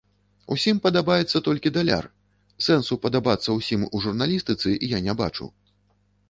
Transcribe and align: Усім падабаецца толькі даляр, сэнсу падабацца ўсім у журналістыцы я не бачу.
Усім 0.53 0.77
падабаецца 0.85 1.41
толькі 1.47 1.71
даляр, 1.75 2.07
сэнсу 2.69 2.97
падабацца 3.05 3.49
ўсім 3.59 3.85
у 3.95 4.03
журналістыцы 4.07 4.75
я 4.97 5.03
не 5.11 5.17
бачу. 5.23 5.49